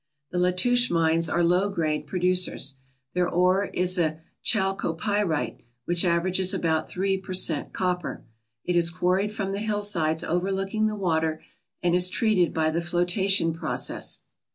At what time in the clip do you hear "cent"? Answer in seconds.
7.35-7.71